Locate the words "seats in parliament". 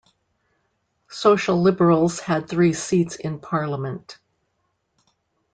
2.73-4.17